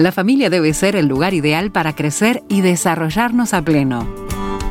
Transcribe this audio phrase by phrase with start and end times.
[0.00, 4.08] La familia debe ser el lugar ideal para crecer y desarrollarnos a pleno.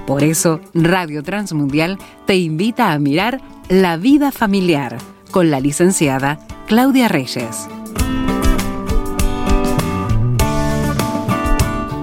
[0.07, 3.39] Por eso, Radio Transmundial te invita a mirar
[3.69, 4.97] La vida familiar
[5.29, 7.69] con la licenciada Claudia Reyes.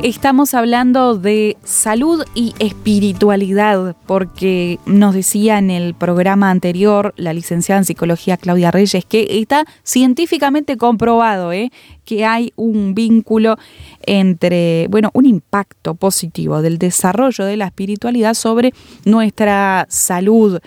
[0.06, 7.80] Estamos hablando de salud y espiritualidad, porque nos decía en el programa anterior la licenciada
[7.80, 11.72] en psicología Claudia Reyes que está científicamente comprobado ¿eh?
[12.04, 13.56] que hay un vínculo
[14.02, 18.72] entre, bueno, un impacto positivo del desarrollo de la espiritualidad sobre
[19.04, 20.60] nuestra salud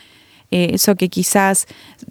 [0.51, 1.67] eh, eso que quizás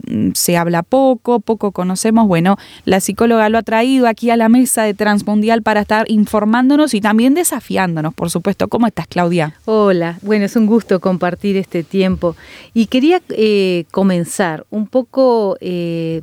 [0.07, 2.29] mm, se habla poco, poco conocemos.
[2.29, 6.95] Bueno, la psicóloga lo ha traído aquí a la mesa de Transmundial para estar informándonos
[6.95, 8.69] y también desafiándonos, por supuesto.
[8.69, 9.55] ¿Cómo estás, Claudia?
[9.65, 12.37] Hola, bueno, es un gusto compartir este tiempo.
[12.75, 15.57] Y quería eh, comenzar un poco...
[15.61, 16.23] Eh,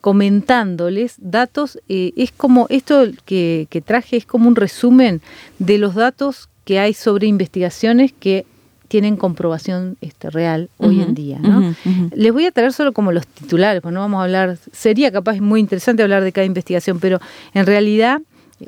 [0.00, 5.20] comentándoles datos, es como esto que, que traje es como un resumen
[5.58, 8.46] de los datos que hay sobre investigaciones que
[8.90, 11.38] tienen comprobación este, real hoy en día.
[11.38, 11.76] ¿no?
[12.12, 15.40] Les voy a traer solo como los titulares, pues no vamos a hablar, sería capaz
[15.40, 17.20] muy interesante hablar de cada investigación, pero
[17.54, 18.20] en realidad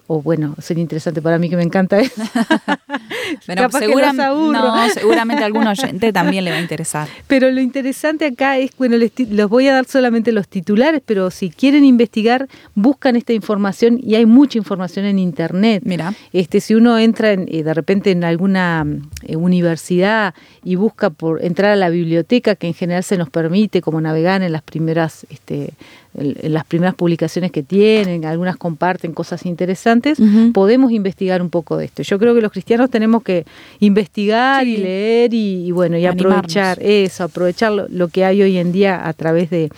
[0.06, 2.22] o bueno, sería interesante para mí que me encanta eso.
[3.46, 7.08] Pero no, seguramente a algún oyente también le va a interesar.
[7.26, 11.30] Pero lo interesante acá es, bueno, les, los voy a dar solamente los titulares, pero
[11.30, 15.82] si quieren investigar, buscan esta información y hay mucha información en internet.
[15.86, 16.14] Mira.
[16.32, 18.86] Este, si uno entra en, eh, de repente en alguna
[19.22, 23.80] eh, universidad y busca por entrar a la biblioteca, que en general se nos permite
[23.80, 25.74] como navegar en las primeras este,
[26.14, 30.18] en las primeras publicaciones que tienen, algunas comparten cosas interesantes,
[30.52, 32.02] podemos investigar un poco de esto.
[32.02, 33.46] Yo creo que los cristianos tenemos que
[33.80, 39.08] investigar y leer y, bueno, y aprovechar eso, aprovechar lo, que hay hoy en día
[39.08, 39.70] a través de,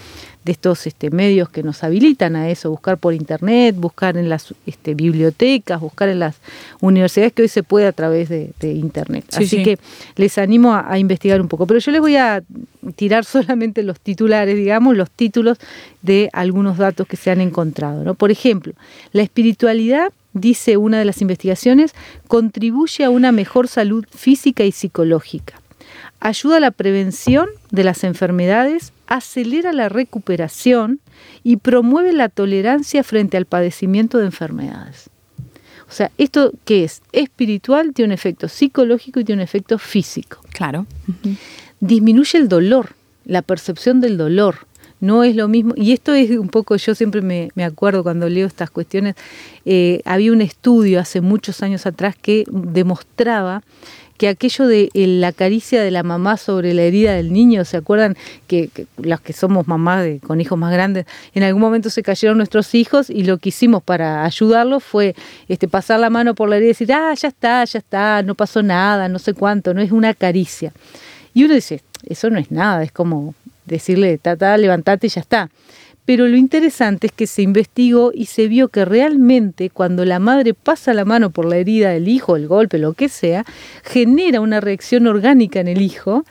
[0.44, 4.54] de estos este, medios que nos habilitan a eso, buscar por internet, buscar en las
[4.66, 6.36] este, bibliotecas, buscar en las
[6.80, 9.24] universidades que hoy se puede a través de, internet.
[9.34, 9.78] Así que
[10.16, 11.66] les animo a, investigar un poco.
[11.66, 12.42] Pero yo les voy a
[12.96, 15.58] tirar solamente los titulares, digamos, los títulos
[16.02, 18.04] de algunos datos que se han encontrado.
[18.04, 18.14] ¿no?
[18.14, 18.74] Por ejemplo,
[19.12, 21.94] la espiritualidad dice una de las investigaciones,
[22.26, 25.60] contribuye a una mejor salud física y psicológica
[26.24, 31.00] ayuda a la prevención de las enfermedades, acelera la recuperación
[31.42, 35.10] y promueve la tolerancia frente al padecimiento de enfermedades.
[35.88, 40.40] O sea, esto que es espiritual tiene un efecto psicológico y tiene un efecto físico.
[40.52, 40.86] Claro.
[41.80, 42.94] Disminuye el dolor,
[43.24, 44.66] la percepción del dolor.
[45.00, 48.46] No es lo mismo, y esto es un poco, yo siempre me, acuerdo cuando leo
[48.46, 49.16] estas cuestiones,
[49.66, 53.62] eh, había un estudio hace muchos años atrás que demostraba
[54.16, 57.76] que aquello de eh, la caricia de la mamá sobre la herida del niño, ¿se
[57.76, 58.16] acuerdan
[58.46, 62.36] que, las que somos mamás de, con hijos más grandes, en algún momento se cayeron
[62.36, 65.14] nuestros hijos y lo que hicimos para ayudarlos fue
[65.48, 68.34] este, pasar la mano por la herida y decir, ah, ya está, ya está, no
[68.34, 70.72] pasó nada, no sé cuánto, no es una caricia.
[71.32, 75.50] Y uno dice, eso no es nada, es como decirle, tata, levantate y ya está.
[76.04, 80.52] Pero lo interesante es que se investigó y se vio que realmente cuando la madre
[80.52, 83.46] pasa la mano por la herida del hijo, el golpe, lo que sea,
[83.82, 86.26] genera una reacción orgánica en el hijo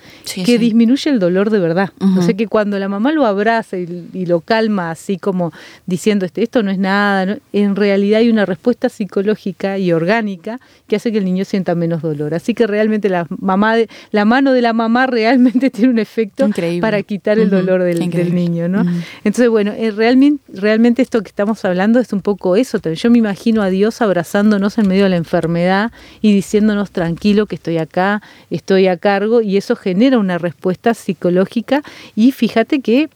[0.45, 1.91] que disminuye el dolor de verdad.
[2.17, 5.51] O sea que cuando la mamá lo abraza y, lo calma así como
[5.85, 10.95] diciendo este, esto no es nada, en realidad hay una respuesta psicológica y orgánica que
[10.95, 12.33] hace que el niño sienta menos dolor.
[12.35, 16.47] Así que realmente la, mamá de, la mano de la mamá realmente tiene un efecto
[16.79, 17.99] para quitar el dolor del,
[18.33, 18.69] niño.
[18.69, 18.85] ¿no?
[19.23, 22.81] Entonces, bueno, bueno, eh, realmente, realmente esto que estamos hablando es un poco eso.
[22.81, 27.55] Yo me imagino a Dios abrazándonos en medio de la enfermedad y diciéndonos tranquilo que
[27.55, 31.81] estoy acá, estoy a cargo y eso genera una respuesta psicológica
[32.13, 33.09] y fíjate que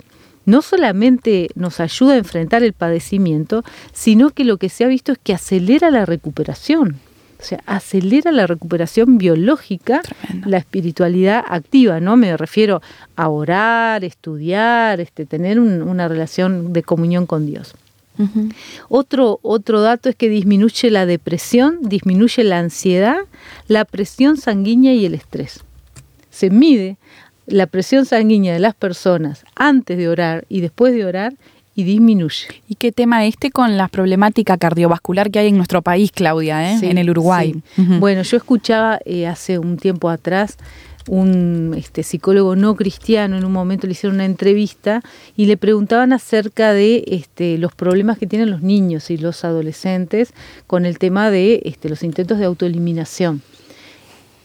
[0.45, 5.11] no solamente nos ayuda a enfrentar el padecimiento, sino que lo que se ha visto
[5.11, 6.97] es que acelera la recuperación.
[7.39, 10.01] O sea, acelera la recuperación biológica,
[10.45, 12.17] la espiritualidad activa, ¿no?
[12.17, 12.81] Me refiero
[13.15, 17.75] a orar, estudiar, este, tener una relación de comunión con Dios.
[18.89, 23.19] otro, otro dato es que disminuye la depresión, disminuye la ansiedad,
[23.67, 25.59] la presión sanguínea y el estrés.
[26.31, 26.97] Se mide
[27.45, 31.33] la presión sanguínea de las personas antes de orar y después de orar
[31.77, 32.47] y disminuye.
[32.67, 36.79] ¿Y qué tema este con la problemática cardiovascular que hay en nuestro país, Claudia, ¿eh?
[36.81, 37.61] en el Uruguay?
[37.77, 40.57] Bueno, yo escuchaba eh, hace un tiempo atrás
[41.07, 45.01] un este, psicólogo no cristiano en un momento le hicieron una entrevista
[45.37, 50.33] y le preguntaban acerca de este, los problemas que tienen los niños y los adolescentes
[50.65, 53.43] con el tema de este, los intentos de autoeliminación.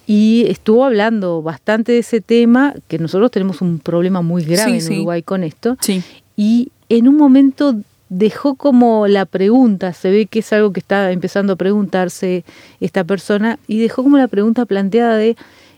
[0.06, 4.92] Y estuvo hablando bastante de ese tema, que nosotros tenemos un problema muy grave en
[4.92, 5.78] Uruguay con esto.
[5.80, 6.02] Sí.
[6.36, 7.76] Y en un momento
[8.08, 12.44] dejó como la pregunta, se ve que es algo que está empezando a preguntarse
[12.80, 15.36] esta persona, y dejó como la pregunta planteada de,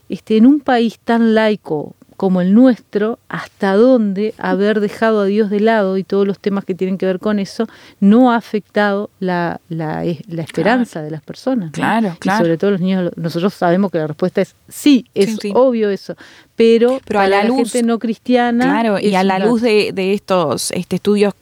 [0.08, 5.50] este, en un país tan laico como el nuestro, hasta dónde haber dejado a Dios
[5.50, 7.66] de lado y todos los temas que tienen que ver con eso
[8.00, 11.72] no ha afectado la, la, la esperanza de las personas.
[11.72, 12.38] Claro, claro.
[12.38, 16.16] Y sobre todo los niños, nosotros sabemos que la respuesta es sí, es obvio eso,
[16.56, 18.64] pero, pero a la, luz, gente no cristiana.
[18.64, 21.34] Claro, y a la luz de, de, estos este, estudios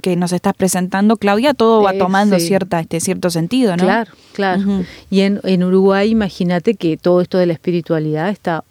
[0.00, 3.84] que nos estás presentando, Claudia, todo va tomando cierta, este, cierto sentido, ¿no?
[3.84, 4.62] Claro, claro.
[5.10, 8.64] Y en, en Uruguay, imagínate que todo esto de la espiritualidad está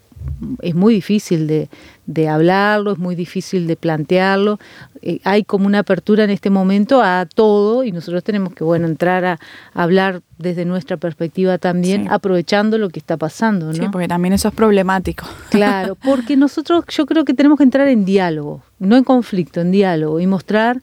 [0.62, 1.70] es muy difícil de,
[2.06, 4.60] de, hablarlo, es muy difícil de plantearlo.
[5.02, 8.88] Eh, hay como una apertura en este momento a todo y nosotros tenemos que bueno
[8.88, 9.40] entrar a,
[9.74, 13.68] hablar desde nuestra perspectiva también, aprovechando lo que está pasando.
[13.68, 13.74] ¿no?
[13.74, 15.26] Sí, porque también eso es problemático.
[15.50, 19.72] Claro, porque nosotros yo creo que tenemos que entrar en diálogo, no en conflicto, en
[19.72, 20.82] diálogo y mostrar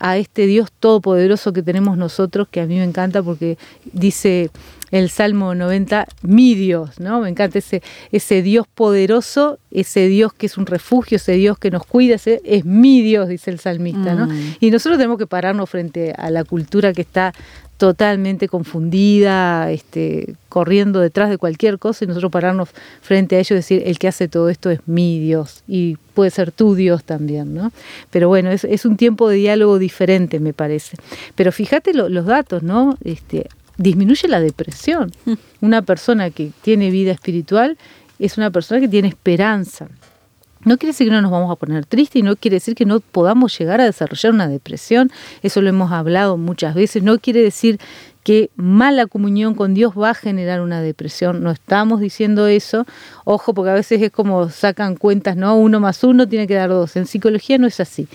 [0.00, 3.58] a este Dios todopoderoso que tenemos nosotros, que a mí me encanta porque
[3.92, 4.50] dice
[4.90, 7.20] el Salmo 90, mi Dios, ¿no?
[7.20, 11.70] Me encanta ese, ese Dios poderoso, ese Dios que es un refugio, ese Dios que
[11.70, 14.26] nos cuida, ese es mi Dios, dice el salmista, ¿no?
[14.26, 14.56] Mm.
[14.60, 17.34] Y nosotros tenemos que pararnos frente a la cultura que está
[17.78, 22.68] totalmente confundida, este, corriendo detrás de cualquier cosa y nosotros pararnos
[23.00, 26.30] frente a ello y decir, el que hace todo esto es mi Dios y puede
[26.30, 27.72] ser tu Dios también, ¿no?
[28.10, 30.96] Pero bueno, es, es un tiempo de diálogo diferente, me parece.
[31.36, 32.98] Pero fíjate los datos, ¿no?
[33.04, 35.12] Este, disminuye la depresión.
[35.24, 35.32] Mm.
[35.60, 37.78] Una persona que tiene vida espiritual
[38.18, 39.88] es una persona que tiene esperanza.
[40.64, 42.84] No quiere decir que no nos vamos a poner tristes y no quiere decir que
[42.84, 45.10] no podamos llegar a desarrollar una depresión,
[45.42, 47.78] eso lo hemos hablado muchas veces, no quiere decir
[48.28, 51.42] que mala comunión con Dios va a generar una depresión.
[51.42, 52.84] No estamos diciendo eso.
[53.24, 55.56] Ojo, porque a veces es como sacan cuentas, ¿no?
[55.56, 56.94] Uno más uno tiene que dar dos.
[56.96, 58.06] En psicología no es así.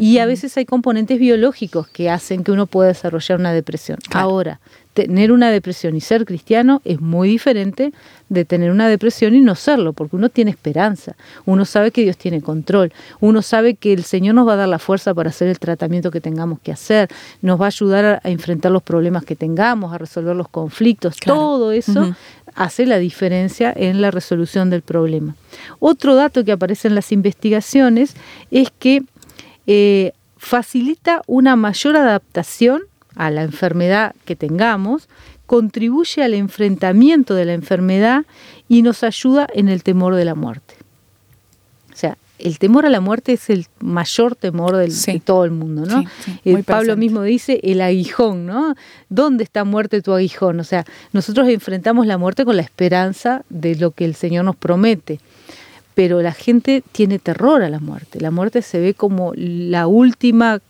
[0.00, 4.00] Y a veces hay componentes biológicos que hacen que uno pueda desarrollar una depresión.
[4.12, 4.58] Ahora,
[4.94, 7.92] tener una depresión y ser cristiano es muy diferente
[8.28, 11.16] de tener una depresión y no serlo, porque uno tiene esperanza,
[11.46, 14.68] uno sabe que Dios tiene control, uno sabe que el Señor nos va a dar
[14.68, 17.08] la fuerza para hacer el tratamiento que tengamos que hacer,
[17.42, 21.72] nos va a ayudar a, enfrentar los problemas que tengamos, a resolver los conflictos, todo
[21.72, 22.14] eso
[22.54, 25.36] hace la diferencia en la resolución del problema.
[25.78, 28.14] Otro dato que aparece en las investigaciones
[28.50, 29.02] es que
[29.66, 32.82] eh, facilita una mayor adaptación
[33.20, 35.06] a la enfermedad que tengamos,
[35.44, 38.24] contribuye al enfrentamiento de la enfermedad
[38.66, 40.74] y nos ayuda en el temor de la muerte.
[41.92, 45.50] O sea, el temor a la muerte es el mayor temor del, de todo el
[45.50, 46.02] mundo, ¿no?
[46.46, 48.74] Eh, Pablo mismo dice el aguijón, ¿no?
[49.10, 50.58] ¿Dónde está muerte tu aguijón?
[50.58, 54.56] O sea, nosotros enfrentamos la muerte con la esperanza de lo que el Señor nos
[54.56, 55.20] promete
[55.94, 58.20] pero la gente tiene terror a la muerte.
[58.20, 60.60] La muerte se ve como la última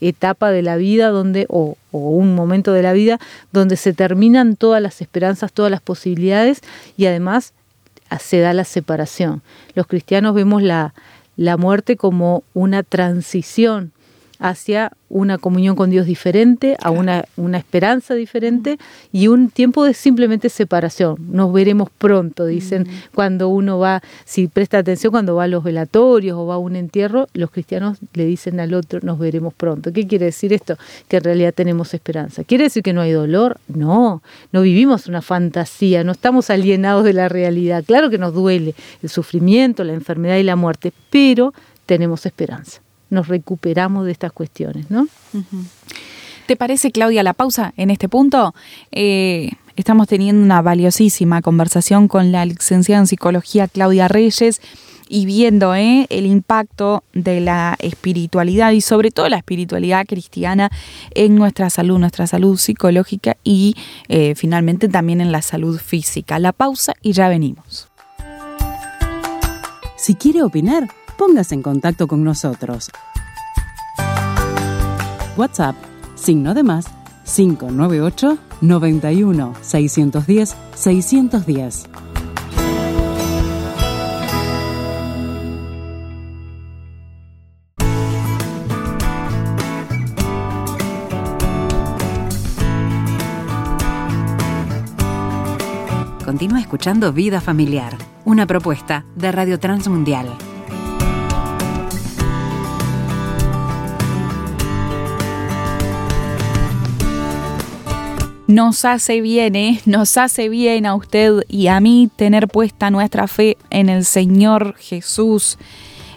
[0.00, 3.18] etapa de la vida donde, o, un momento de la vida
[3.52, 6.60] donde se terminan todas las esperanzas, todas las posibilidades
[6.96, 7.54] y además
[8.20, 9.42] se da la separación.
[9.74, 10.94] Los cristianos vemos la,
[11.36, 13.92] la muerte como una transición
[14.38, 18.78] hacia una comunión con Dios diferente, a una, una esperanza diferente
[19.10, 21.16] y un tiempo de simplemente separación.
[21.30, 26.36] Nos veremos pronto, dicen, cuando uno va, si presta atención, cuando va a los velatorios
[26.36, 29.92] o va a un entierro, los cristianos le dicen al otro, nos veremos pronto.
[29.92, 30.76] ¿Qué quiere decir esto?
[31.08, 32.44] Que en realidad tenemos esperanza.
[32.44, 33.58] ¿Quiere decir que no hay dolor?
[33.68, 34.22] No,
[34.52, 37.82] no vivimos una fantasía, no estamos alienados de la realidad.
[37.84, 41.54] Claro que nos duele el sufrimiento, la enfermedad y la muerte, pero
[41.86, 45.08] tenemos esperanza nos recuperamos de estas cuestiones, ¿no?
[46.46, 48.54] ¿Te parece, Claudia, la pausa en este punto?
[48.90, 54.60] Eh, estamos teniendo una valiosísima conversación con la licenciada en psicología Claudia Reyes
[55.08, 60.70] y viendo eh, el impacto de la espiritualidad y sobre todo la espiritualidad cristiana
[61.14, 63.74] en nuestra salud, nuestra salud psicológica y
[64.08, 66.38] eh, finalmente también en la salud física.
[66.38, 67.88] La pausa y ya venimos.
[69.96, 70.88] Si quiere opinar,
[71.18, 72.90] póngase en contacto con nosotros.
[75.36, 75.76] WhatsApp,
[76.14, 76.86] signo de más,
[77.24, 81.88] 598 91 610 610.
[96.24, 100.47] Continúa escuchando Vida Familiar, una propuesta de Radio Transmundial.
[108.48, 109.80] Nos hace bien, ¿eh?
[109.84, 114.74] nos hace bien a usted y a mí tener puesta nuestra fe en el Señor
[114.78, 115.58] Jesús.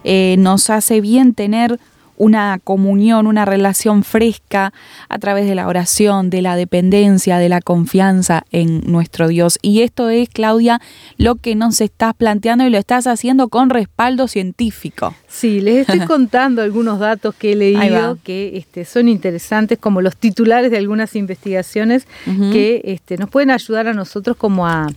[0.05, 1.77] Eh, nos hace bien tener
[2.21, 4.73] una comunión, una relación fresca
[5.09, 9.57] a través de la oración, de la dependencia, de la confianza en nuestro Dios.
[9.63, 10.79] Y esto es, Claudia,
[11.17, 15.15] lo que nos estás planteando y lo estás haciendo con respaldo científico.
[15.27, 20.15] Sí, les estoy contando algunos datos que he leído que este, son interesantes, como los
[20.15, 22.05] titulares de algunas investigaciones
[22.51, 24.87] que este, nos pueden ayudar a nosotros como a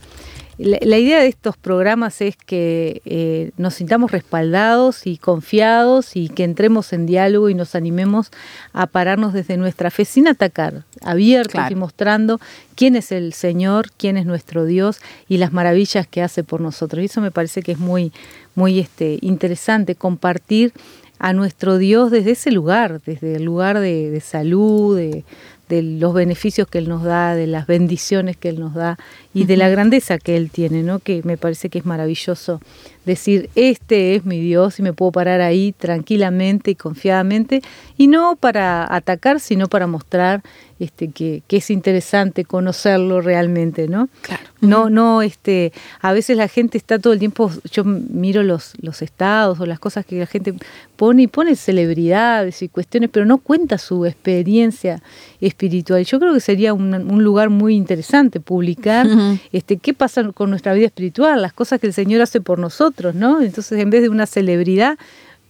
[0.59, 6.45] la, idea de estos programas es que eh, nos sintamos respaldados y confiados y que
[6.45, 8.31] entremos en diálogo y nos animemos
[8.73, 12.41] a pararnos desde nuestra fe sin atacar, abiertos y mostrando
[12.77, 17.03] quién es el Señor, quién es nuestro Dios y las maravillas que hace por nosotros.
[17.03, 18.13] Y eso me parece que es muy,
[18.55, 20.73] muy este, interesante compartir
[21.19, 25.25] a nuestro Dios desde ese lugar, desde el lugar de, de salud, de,
[25.69, 28.99] de los beneficios que Él nos da, de las bendiciones que Él nos da
[29.33, 30.99] y de la grandeza que Él tiene, ¿no?
[30.99, 32.61] que me parece que es maravilloso
[33.05, 37.63] decir, este es mi Dios y me puedo parar ahí tranquilamente y confiadamente,
[37.97, 40.43] y no para atacar, sino para mostrar
[40.81, 44.09] este, que, que es interesante conocerlo realmente, ¿no?
[44.23, 44.43] Claro.
[44.61, 49.03] No, no, este, a veces la gente está todo el tiempo, yo miro los, los
[49.03, 50.55] estados o las cosas que la gente
[50.97, 55.03] pone y pone celebridades y cuestiones, pero no cuenta su experiencia
[55.41, 56.05] espiritual.
[56.05, 59.07] Yo creo que sería un, un lugar muy interesante publicar
[59.53, 62.94] este, qué pasa con nuestra vida espiritual, las cosas que el Señor hace por nosotros,
[63.15, 63.41] ¿no?
[63.41, 64.99] Entonces, en vez de una celebridad,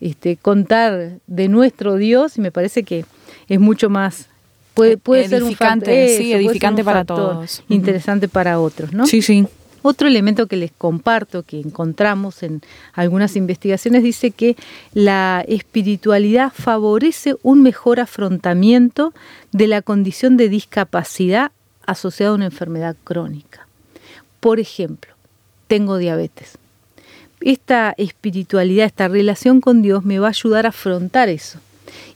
[0.01, 3.05] este, contar de nuestro Dios, y me parece que
[3.49, 4.29] es mucho más
[4.75, 7.63] puede, puede ser un sí, edificante para todos.
[7.69, 9.07] Interesante para otros, ¿no?
[9.07, 9.47] Sí, sí.
[9.87, 12.63] Otro elemento que les comparto, que encontramos en
[12.95, 14.57] algunas investigaciones, dice que
[14.95, 19.13] la espiritualidad favorece un mejor afrontamiento
[19.53, 21.53] de la condición de discapacidad
[21.85, 23.69] asociada a una enfermedad crónica.
[24.41, 25.13] Por ejemplo,
[25.67, 26.57] tengo diabetes.
[27.45, 31.59] Esta espiritualidad, esta relación con Dios me va a ayudar a afrontar eso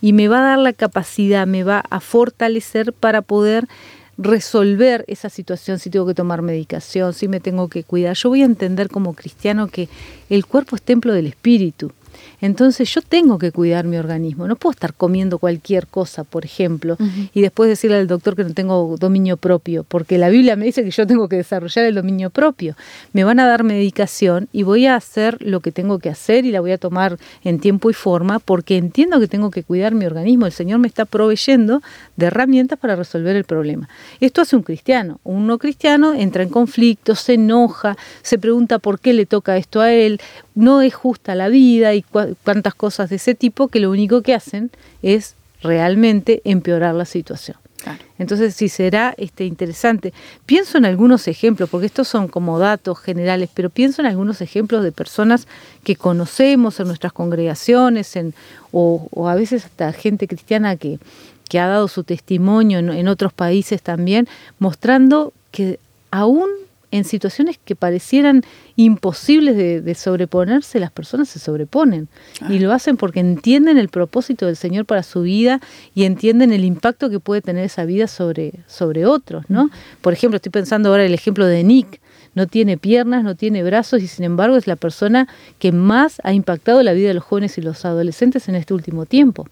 [0.00, 3.68] y me va a dar la capacidad, me va a fortalecer para poder
[4.16, 8.16] resolver esa situación, si tengo que tomar medicación, si me tengo que cuidar.
[8.16, 9.90] Yo voy a entender como cristiano que
[10.30, 11.92] el cuerpo es templo del espíritu
[12.40, 16.97] entonces yo tengo que cuidar mi organismo, no puedo estar comiendo cualquier cosa, por ejemplo,
[17.35, 20.85] y después decirle al doctor que no tengo dominio propio, porque la Biblia me dice
[20.85, 22.76] que yo tengo que desarrollar el dominio propio.
[23.12, 26.52] Me van a dar medicación y voy a hacer lo que tengo que hacer y
[26.52, 30.07] la voy a tomar en tiempo y forma porque entiendo que tengo que cuidar mi
[30.07, 30.47] organismo.
[30.47, 31.83] El Señor me está proveyendo
[32.16, 33.88] de herramientas para resolver el problema.
[34.21, 35.21] Esto hace un cristiano.
[35.25, 39.80] Un no cristiano entra en conflicto, se enoja, se pregunta por qué le toca esto
[39.80, 40.21] a él,
[40.58, 44.34] no es justa la vida y cuántas cosas de ese tipo que lo único que
[44.34, 44.72] hacen
[45.02, 47.56] es realmente empeorar la situación.
[48.18, 50.12] Entonces, sí será este, interesante.
[50.46, 54.82] Pienso en algunos ejemplos, porque estos son como datos generales, pero pienso en algunos ejemplos
[54.82, 55.46] de personas
[55.84, 58.34] que conocemos en nuestras congregaciones, en,
[58.72, 60.98] o, a veces hasta gente cristiana que,
[61.48, 65.78] que ha dado su testimonio en, en otros países también, mostrando que
[66.10, 66.48] aún
[66.90, 68.42] en situaciones que parecieran
[68.76, 72.09] imposibles de, sobreponerse, las personas se sobreponen.
[72.49, 72.61] Y ah.
[72.61, 75.61] lo hacen porque entienden el propósito del Señor para su vida
[75.95, 79.71] y entienden el impacto que puede tener esa vida sobre, sobre otros, ¿no?
[80.00, 82.00] Por ejemplo, estoy pensando ahora el ejemplo de Nick.
[82.35, 85.28] No tiene piernas, no tiene brazos y sin embargo es la persona
[85.59, 89.07] que más ha impactado la vida de los jóvenes y los adolescentes en este último
[89.07, 89.47] tiempo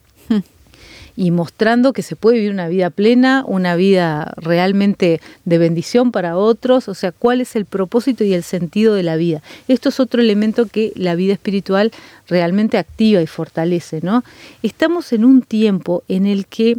[1.16, 6.37] y mostrando que se puede vivir una vida plena, una vida realmente de bendición para
[6.37, 9.42] otros, o sea, cuál es el propósito y el sentido de la vida.
[9.66, 11.90] Esto es otro elemento que la vida espiritual
[12.28, 14.25] realmente activa y fortalece, ¿no?
[14.62, 16.76] Estamos en un tiempo en el que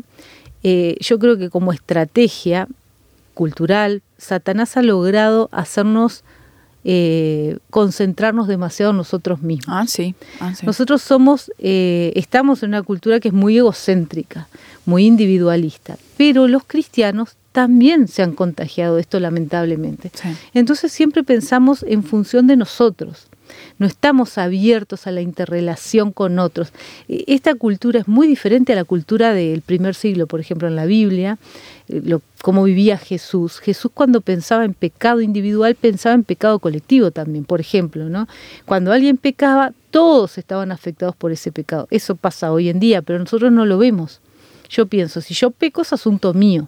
[0.64, 2.68] eh, yo creo que como estrategia
[3.34, 6.24] cultural, Satanás ha logrado hacernos
[6.90, 9.76] eh, concentrarnos demasiado en nosotros mismos.
[9.78, 10.16] Ah, sí.
[10.40, 14.48] Ah, nosotros somos, eh, estamos en una cultura que es muy egocéntrica,
[14.86, 20.12] muy individualista, pero los cristianos también se han contagiado de esto lamentablemente.
[20.54, 23.28] Entonces siempre pensamos en función de nosotros
[23.80, 26.72] no estamos abiertos a la interrelación con otros.
[27.08, 30.76] E, esta cultura es muy diferente a la cultura del primer siglo, por ejemplo, en
[30.76, 31.38] la Biblia,
[31.88, 33.60] eh, lo, cómo vivía Jesús.
[33.60, 38.28] Jesús cuando pensaba en pecado individual pensaba en pecado colectivo también, por ejemplo, ¿no?
[38.66, 41.88] Cuando alguien pecaba, todos estaban afectados por ese pecado.
[41.92, 44.22] Eso pasa hoy en día, pero nosotros no lo vemos.
[44.70, 46.68] Yo pienso, si yo peco es asunto mío.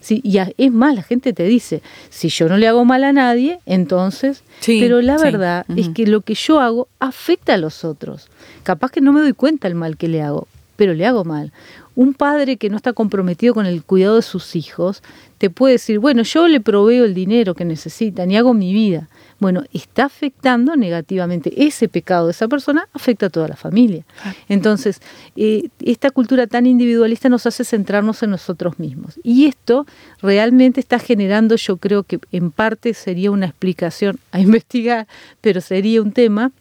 [0.00, 3.12] Sí, y es más, la gente te dice, si yo no le hago mal a
[3.12, 4.42] nadie, entonces...
[4.64, 8.28] pero la verdad es que lo que yo hago afecta a los otros.
[8.62, 11.52] Capaz que no me doy cuenta el mal que le hago, pero le hago mal.
[11.94, 15.02] Un padre que no está comprometido con el cuidado de sus hijos
[15.38, 19.08] te puede decir, bueno, yo le proveo el dinero que necesitan y hago mi vida.
[19.38, 21.66] Bueno, está afectando negativamente.
[21.66, 24.04] Ese pecado de esa persona afecta a toda la familia.
[24.48, 25.00] Entonces,
[25.36, 29.20] eh, esta cultura tan individualista nos hace centrarnos en nosotros mismos.
[29.22, 29.86] Y esto
[30.22, 35.06] realmente está generando, yo creo que en parte sería una explicación a investigar,
[35.42, 36.52] pero sería un tema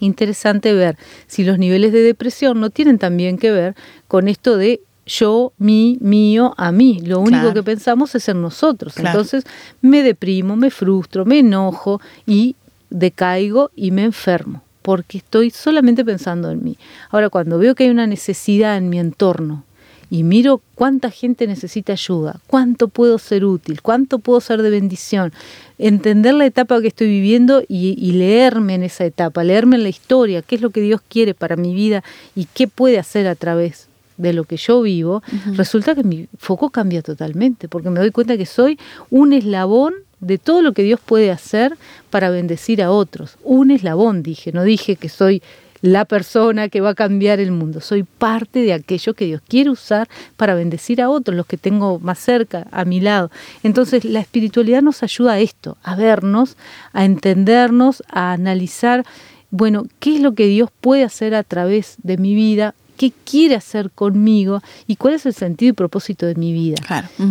[0.00, 3.74] interesante ver si los niveles de depresión no tienen también que ver
[4.08, 7.00] con esto de yo, mi, mío, a mí.
[7.04, 8.96] Lo único que pensamos es en nosotros.
[8.96, 9.44] Entonces
[9.80, 12.56] me deprimo, me frustro, me enojo y
[12.90, 16.78] decaigo y me enfermo porque estoy solamente pensando en mí.
[17.10, 19.64] Ahora, cuando veo que hay una necesidad en mi entorno
[20.10, 25.32] y miro cuánta gente necesita ayuda, cuánto puedo ser útil, cuánto puedo ser de bendición,
[25.78, 30.42] entender la etapa que estoy viviendo y, leerme en esa etapa, leerme en la historia,
[30.42, 32.02] qué es lo que Dios quiere para mi vida
[32.34, 33.86] y qué puede hacer a través
[34.16, 35.22] de lo que yo vivo,
[35.54, 40.36] resulta que mi foco cambia totalmente, porque me doy cuenta que soy un eslabón de
[40.36, 41.78] todo lo que Dios puede hacer
[42.10, 43.38] para bendecir a otros.
[43.42, 45.42] Un eslabón, dije, no dije que soy
[45.82, 47.80] la persona que va a cambiar el mundo.
[47.80, 51.98] Soy parte de aquello que Dios quiere usar para bendecir a otros, los que tengo
[51.98, 53.30] más cerca, a mi lado.
[53.62, 56.56] Entonces la espiritualidad nos ayuda a esto, a vernos,
[56.92, 59.04] a entendernos, a analizar,
[59.50, 63.54] bueno, qué es lo que Dios puede hacer a través de mi vida, qué quiere
[63.54, 66.76] hacer conmigo y cuál es el sentido y propósito de mi vida.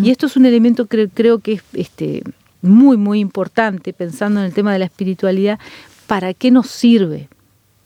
[0.03, 2.23] Y esto es un elemento que creo que es este,
[2.63, 5.59] muy, muy importante, pensando en el tema de la espiritualidad,
[6.07, 7.29] ¿para qué nos sirve?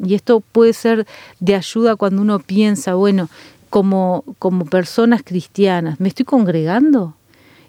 [0.05, 1.07] Y esto puede ser
[1.39, 3.29] de ayuda cuando uno piensa, bueno,
[3.69, 7.15] como, como personas cristianas, ¿me estoy congregando?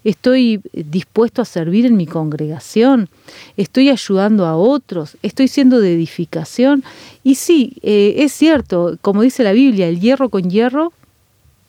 [0.05, 3.09] ¿Estoy dispuesto a servir en mi congregación?
[3.57, 5.17] ¿Estoy ayudando a otros?
[5.23, 6.85] ¿Estoy siendo de edificación?
[7.23, 10.93] Y sí, eh, es cierto, como dice la Biblia, el hierro con hierro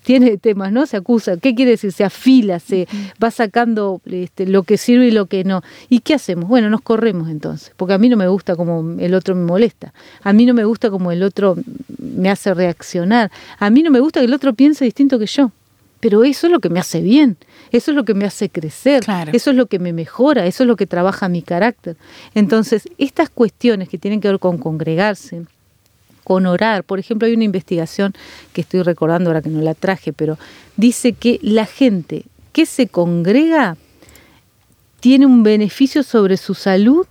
[0.06, 0.86] tiene temas, ¿no?
[0.86, 1.38] Se acusa.
[1.38, 1.92] ¿Qué quiere decir?
[1.92, 2.88] Se afila, se
[3.22, 5.64] va sacando este, lo que sirve y lo que no.
[5.90, 6.48] ¿Y qué hacemos?
[6.48, 9.94] Bueno, nos corremos entonces, porque a mí no me gusta como el otro me molesta.
[10.22, 11.58] A mí no me gusta como el otro
[11.98, 13.32] me hace reaccionar.
[13.58, 15.52] A mí no me gusta que el otro piense distinto que yo.
[16.00, 17.36] Pero eso es lo que me hace bien,
[17.72, 20.68] eso es lo que me hace crecer, eso es lo que me mejora, eso es
[20.68, 21.96] lo que trabaja mi carácter.
[22.36, 25.46] Entonces, estas cuestiones que tienen que ver con congregarse,
[26.26, 26.84] con orar.
[26.84, 28.14] Por ejemplo, hay una investigación
[28.52, 30.38] que estoy recordando ahora que no la traje, pero
[30.76, 33.78] dice que la gente que se congrega
[35.00, 37.06] tiene un beneficio sobre su salud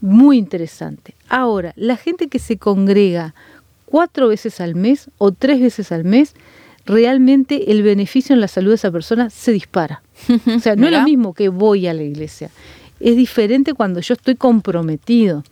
[0.00, 1.16] muy interesante.
[1.28, 3.34] Ahora, la gente que se congrega
[3.86, 6.34] cuatro veces al mes o tres veces al mes,
[6.86, 10.02] realmente el beneficio en la salud de esa persona se dispara.
[10.56, 12.50] O sea, no es lo mismo que voy a la iglesia
[13.00, 15.44] es diferente cuando yo estoy comprometido.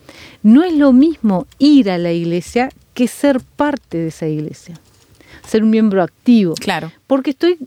[0.42, 4.78] No es lo mismo ir a la iglesia que ser parte de esa iglesia,
[5.46, 6.54] ser un miembro activo.
[6.54, 6.90] Claro.
[7.06, 7.58] Porque estoy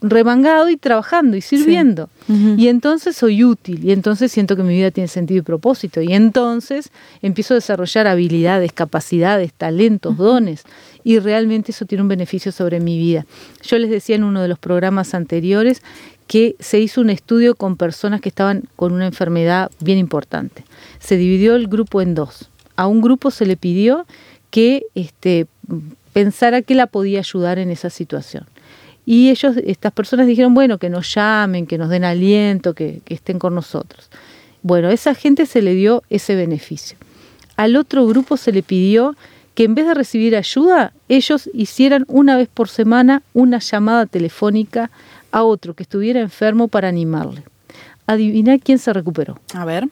[0.00, 2.08] remangado y trabajando y sirviendo.
[2.56, 6.00] Y entonces soy útil y entonces siento que mi vida tiene sentido y propósito.
[6.00, 10.62] Y entonces empiezo a desarrollar habilidades, capacidades, talentos, dones.
[11.02, 13.26] Y realmente eso tiene un beneficio sobre mi vida.
[13.62, 15.82] Yo les decía en uno de los programas anteriores
[16.26, 20.64] que se hizo un estudio con personas que estaban con una enfermedad bien importante.
[20.98, 22.50] Se dividió el grupo en dos.
[22.76, 24.06] A un grupo se le pidió
[24.50, 25.46] que este,
[26.12, 28.46] pensara que la podía ayudar en esa situación.
[29.06, 33.14] Y ellos, estas personas dijeron, bueno, que nos llamen, que nos den aliento, que, que
[33.14, 34.08] estén con nosotros.
[34.62, 36.96] Bueno, a esa gente se le dio ese beneficio.
[37.56, 39.14] Al otro grupo se le pidió
[39.54, 44.90] que en vez de recibir ayuda, ellos hicieran una vez por semana una llamada telefónica
[45.34, 47.42] a otro que estuviera enfermo para animarle.
[48.06, 49.40] Adivina quién se recuperó.
[49.52, 49.88] A ver.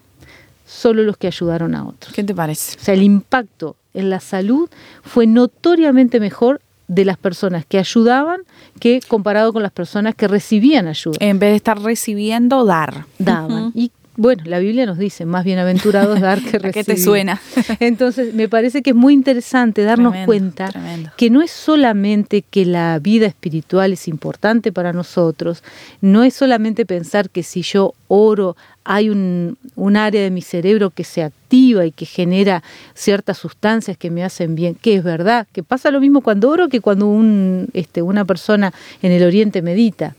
[0.64, 2.14] Solo los que ayudaron a otros.
[2.14, 2.78] ¿Qué te parece?
[2.80, 4.70] O sea, el impacto en la salud
[5.02, 8.42] fue notoriamente mejor de las personas que ayudaban
[8.78, 11.16] que comparado con las personas que recibían ayuda.
[11.18, 13.06] En vez de estar recibiendo, dar.
[13.18, 13.72] Daban.
[13.74, 16.72] Y bueno, la Biblia nos dice, más bienaventurados dar que recibir.
[16.72, 17.40] ¿Qué te suena?
[17.80, 20.70] Entonces, me parece que es muy interesante darnos cuenta
[21.16, 25.62] que no es solamente que la vida espiritual es importante para nosotros,
[26.00, 30.90] no es solamente pensar que si yo oro hay un, un área de mi cerebro
[30.90, 32.62] que se activa y que genera
[32.94, 36.68] ciertas sustancias que me hacen bien, que es verdad, que pasa lo mismo cuando oro
[36.68, 40.14] que cuando un, este, una persona en el oriente medita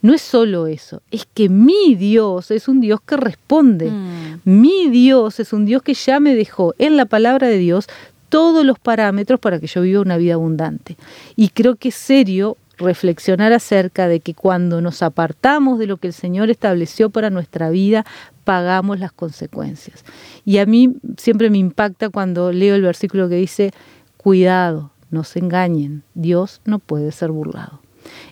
[0.00, 3.90] no es solo eso, es que mi Dios es un Dios que responde.
[3.90, 4.40] Mm.
[4.44, 7.88] Mi Dios es un Dios que ya me dejó en la palabra de Dios
[8.28, 10.96] todos los parámetros para que yo viva una vida abundante.
[11.34, 16.06] Y creo que es serio reflexionar acerca de que cuando nos apartamos de lo que
[16.06, 18.06] el Señor estableció para nuestra vida,
[18.44, 20.04] pagamos las consecuencias.
[20.44, 23.72] Y a mí siempre me impacta cuando leo el versículo que dice,
[24.16, 27.80] cuidado, no se engañen, Dios no puede ser burlado.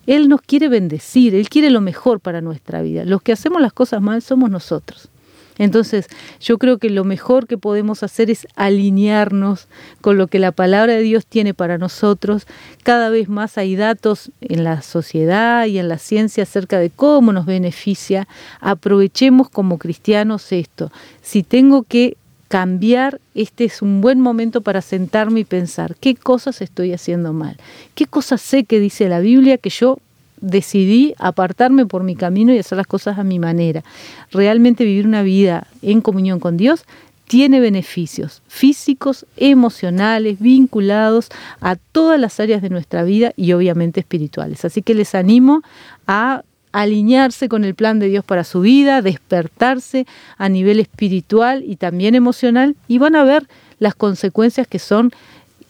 [0.06, 3.04] Él nos quiere bendecir, Él quiere lo mejor para nuestra vida.
[3.04, 5.10] Los que hacemos las cosas mal somos nosotros.
[5.58, 6.06] Entonces,
[6.40, 9.68] yo creo que lo mejor que podemos hacer es alinearnos
[10.00, 12.46] con lo que la palabra de Dios tiene para nosotros.
[12.82, 17.32] Cada vez más hay datos en la sociedad y en la ciencia acerca de cómo
[17.32, 18.28] nos beneficia.
[18.60, 20.92] Aprovechemos como cristianos esto.
[21.22, 22.16] Si tengo que
[22.48, 27.56] cambiar, este es un buen momento para sentarme y pensar qué cosas estoy haciendo mal,
[27.94, 29.98] qué cosas sé que dice la Biblia que yo
[30.40, 33.82] decidí apartarme por mi camino y hacer las cosas a mi manera.
[34.30, 36.84] Realmente vivir una vida en comunión con Dios
[37.26, 41.28] tiene beneficios físicos, emocionales, vinculados
[41.60, 44.64] a todas las áreas de nuestra vida y obviamente espirituales.
[44.64, 45.62] Así que les animo
[46.06, 46.44] a
[46.76, 52.14] alinearse con el plan de Dios para su vida, despertarse a nivel espiritual y también
[52.14, 55.10] emocional y van a ver las consecuencias que son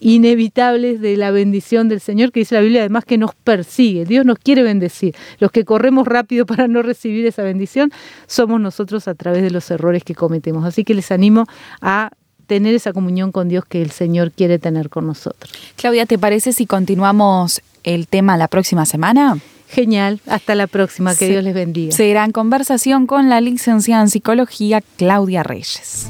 [0.00, 4.04] inevitables de la bendición del Señor, que dice la Biblia además que nos persigue.
[4.04, 5.14] Dios nos quiere bendecir.
[5.38, 7.92] Los que corremos rápido para no recibir esa bendición
[8.26, 10.64] somos nosotros a través de los errores que cometemos.
[10.64, 11.46] Así que les animo
[11.80, 12.10] a
[12.48, 15.52] tener esa comunión con Dios que el Señor quiere tener con nosotros.
[15.76, 19.38] Claudia, ¿te parece si continuamos el tema la próxima semana?
[19.68, 21.92] Genial, hasta la próxima, que Dios les bendiga.
[21.92, 26.08] Será en conversación con la licenciada en psicología Claudia Reyes.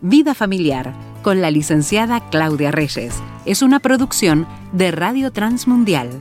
[0.00, 3.14] Vida Familiar con la licenciada Claudia Reyes.
[3.46, 6.20] Es una producción de Radio Transmundial